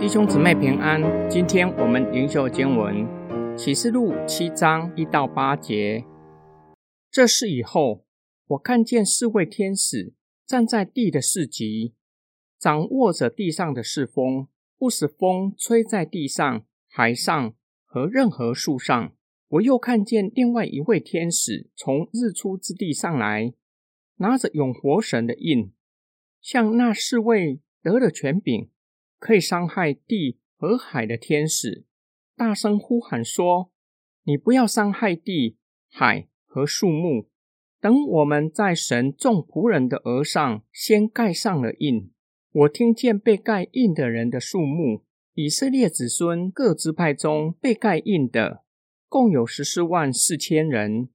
[0.00, 3.06] 弟兄姊妹平安，今天我们灵修经文
[3.54, 6.06] 启示录七章一到八节。
[7.10, 8.06] 这事以后，
[8.46, 10.14] 我看见四位天使
[10.46, 11.92] 站在地的四极，
[12.58, 17.52] 掌握着地上的四风，不使风吹在地上、海上
[17.84, 19.12] 和任何树上。
[19.48, 23.52] 我又看见另外一位天使从日出之地上来，
[24.16, 25.70] 拿着永活神的印，
[26.40, 28.70] 向那四位得了权柄。
[29.20, 31.84] 可以伤害地和海的天使，
[32.34, 33.70] 大声呼喊说
[34.24, 37.28] ：“你不要伤害地、海和树木。
[37.80, 42.10] 等我们在神众仆人的额上先盖上了印。”
[42.52, 48.64] 我听见被盖印的人的数目，以色列子孙各支派中被盖印的，
[49.08, 51.10] 共有十四万四千人；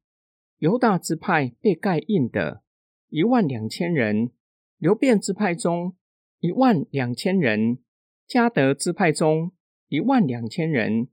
[0.60, 2.62] 犹大支派被盖印的，
[3.10, 4.30] 一万两千人；
[4.78, 5.98] 流变支派中
[6.40, 7.80] 一万两千人。
[8.28, 9.52] 加德支派中
[9.88, 11.10] 一万两千人，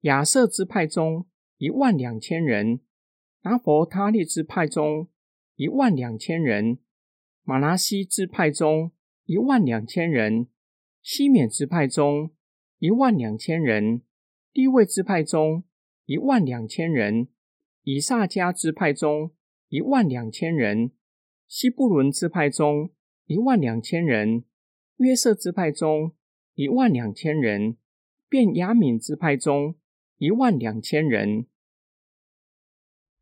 [0.00, 1.26] 亚瑟支派中
[1.58, 2.80] 一万两千人，
[3.42, 5.10] 拿佛他利支派中
[5.56, 6.78] 一万两千人，
[7.42, 8.92] 马拉西支派中
[9.26, 10.48] 一万两千人，
[11.02, 12.32] 西缅支派中
[12.78, 14.00] 一万两千人，
[14.50, 15.64] 地位支派中
[16.06, 17.28] 一万两千人，
[17.82, 19.32] 以萨迦支派中
[19.68, 20.92] 一万两千人，
[21.46, 22.90] 西布伦支派中
[23.26, 24.44] 一万两千人，
[24.96, 26.14] 约瑟支派中。
[26.54, 27.76] 一万两千人，
[28.28, 29.76] 便雅敏支派中
[30.18, 31.46] 一万两千人。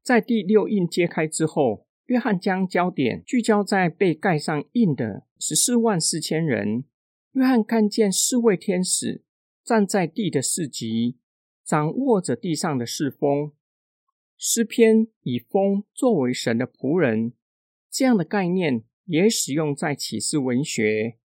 [0.03, 6.85] 在第六印揭开之后，约翰将焦点聚焦在被盖上印的十四万四千人。
[7.33, 9.25] 约翰看见四位天使
[9.65, 11.17] 站在地的四极，
[11.65, 13.53] 掌握着地上的四风。
[14.37, 17.33] 诗篇以风作为神的仆人，
[17.89, 21.17] 这样的概念也使用在启示文学。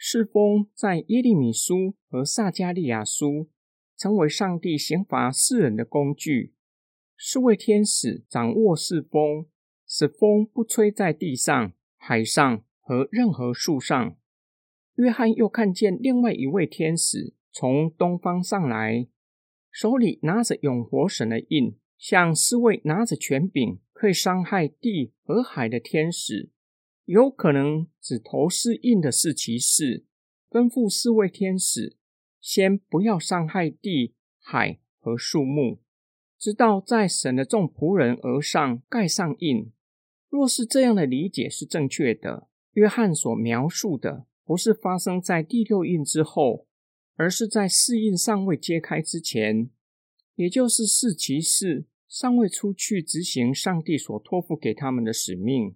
[0.00, 3.48] 世风在耶利米书和撒加利亚书
[3.96, 6.54] 成为上帝刑罚世人的工具。
[7.18, 9.46] 四位天使掌握世风，
[9.88, 14.16] 使风不吹在地上、海上和任何树上。
[14.94, 19.08] 约翰又看见另外一位天使从东方上来，
[19.72, 26.50] 手里拿着永活神的印，向四位拿着权柄可以伤害地和海的天使。
[27.08, 30.04] 有可能指头是印的是骑士，
[30.50, 31.96] 吩咐四位天使
[32.38, 35.78] 先不要伤害地、海和树木，
[36.38, 39.72] 直到在神的众仆人额上盖上印。
[40.28, 46.66] 若是这样的理解是正确的，约翰所描述的不是发生在第六印之后，
[47.14, 49.70] 而是在四印尚未揭开之前，
[50.34, 55.74] 也就是四骑士尚未出去执行上帝所托付给他们的使命。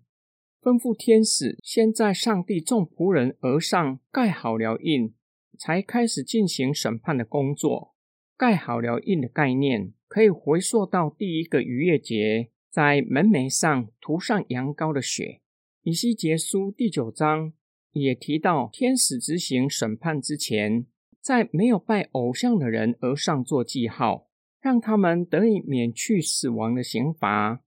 [0.63, 5.13] 吩咐天使先在上帝众仆人额上盖好了印，
[5.59, 7.97] 才开始进行审判的工作。
[8.37, 15.41] 盖好了印的概念可以回溯到第一个逾越节，在门楣上涂上羊羔的血。
[15.83, 17.53] 以西结书第九章
[17.91, 20.87] 也提到，天使执行审判之前，
[21.21, 24.29] 在没有拜偶像的人额上做记号，
[24.61, 27.65] 让他们得以免去死亡的刑罚。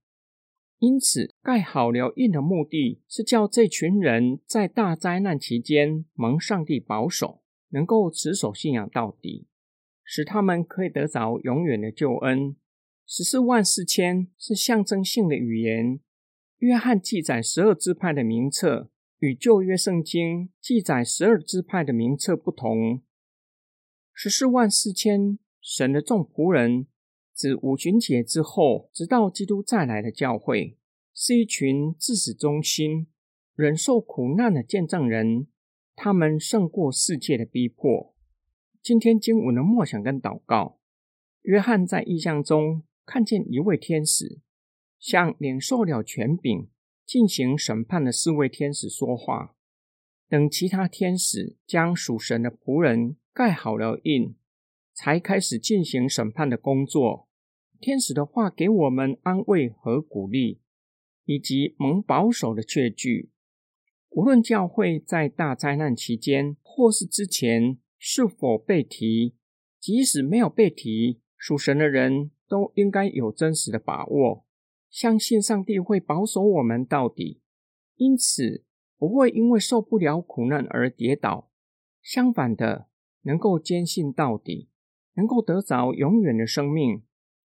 [0.78, 9.46] 因此，盖好了印的目的是叫这群人在大灾难期间蒙上帝保守，能够持守信仰到底，
[10.04, 12.56] 使他们可以得着永远的救恩。
[13.06, 16.00] 十四万四千是象征性的语言。
[16.58, 23.02] 约翰记载十二支派的名册，与旧约圣经记载十二支派的名册不同。
[24.12, 26.86] 十四万四千，神的众仆人。
[27.36, 30.78] 自五旬节之后，直到基督再来的教会，
[31.12, 33.08] 是一群至死忠心、
[33.54, 35.46] 忍受苦难的见证人。
[35.94, 38.14] 他们胜过世界的逼迫。
[38.82, 40.78] 今天经文的默想跟祷告，
[41.42, 44.40] 约翰在异象中看见一位天使，
[44.98, 46.68] 向领受了权柄、
[47.04, 49.54] 进行审判的四位天使说话。
[50.26, 54.34] 等其他天使将属神的仆人盖好了印，
[54.94, 57.25] 才开始进行审判的工作。
[57.80, 60.60] 天使的话给我们安慰和鼓励，
[61.24, 63.30] 以及蒙保守的确据。
[64.10, 69.34] 无论教会在大灾难期间或是之前是否被提，
[69.78, 74.46] 即使没有被提，属神的人都应该有真实的把握，
[74.88, 77.42] 相信上帝会保守我们到底。
[77.96, 78.64] 因此，
[78.96, 81.50] 不会因为受不了苦难而跌倒，
[82.02, 82.88] 相反的，
[83.22, 84.70] 能够坚信到底，
[85.14, 87.02] 能够得着永远的生命。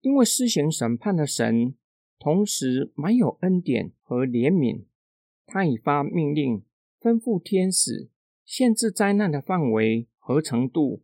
[0.01, 1.75] 因为施行审判的神，
[2.19, 4.85] 同时满有恩典和怜悯，
[5.45, 6.63] 他已发命令，
[7.01, 8.09] 吩咐天使
[8.45, 11.03] 限制灾难的范围和程度？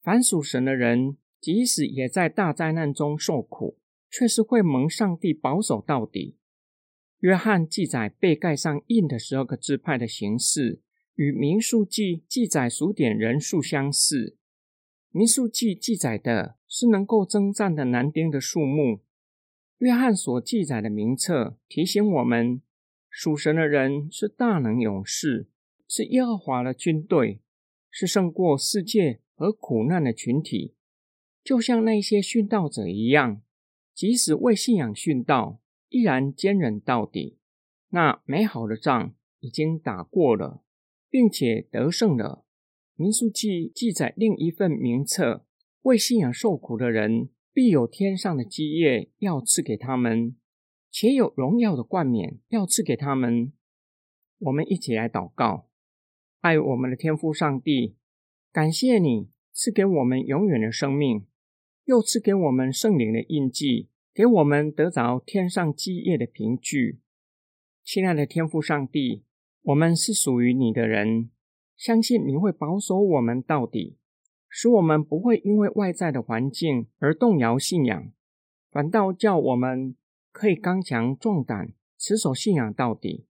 [0.00, 3.78] 凡属神的人，即使也在大灾难中受苦，
[4.10, 6.36] 却是会蒙上帝保守到底。
[7.20, 10.80] 约翰记载被盖上印的十二个支派的形式，
[11.16, 14.36] 与民数记记载数点人数相似。
[15.10, 19.00] 民数记记载的是能够征战的男丁的数目，
[19.78, 22.60] 约翰所记载的名册提醒我们，
[23.08, 25.48] 属神的人是大能勇士，
[25.88, 27.40] 是耶和华的军队，
[27.90, 30.74] 是胜过世界和苦难的群体，
[31.42, 33.40] 就像那些殉道者一样，
[33.94, 35.60] 即使为信仰殉道。
[35.90, 37.38] 依然坚忍到底，
[37.92, 40.62] 那美好的仗已经打过了，
[41.08, 42.44] 并且得胜了。
[42.94, 45.46] 民数记记载另一份名册，
[45.82, 50.36] 为信仰受苦的人，必有天上的基业要赐给他们，
[50.90, 53.52] 且有荣耀的冠冕要赐给他们。
[54.38, 55.68] 我们一起来祷告：
[56.40, 57.96] 爱我们的天父上帝，
[58.52, 61.26] 感谢你赐给我们永远的生命，
[61.84, 63.88] 又赐给我们圣灵的印记。
[64.14, 66.98] 给我们得着天上基业的凭据，
[67.84, 69.22] 亲爱的天父上帝，
[69.62, 71.30] 我们是属于你的人，
[71.76, 73.96] 相信你会保守我们到底，
[74.48, 78.10] 使我们不会因为外在的环境而动摇信仰，
[78.70, 79.94] 反倒叫我们
[80.32, 83.26] 可以刚强壮胆，持守信仰到底。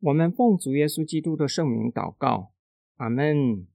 [0.00, 2.52] 我们奉主耶稣基督的圣名祷告，
[2.96, 3.66] 阿门。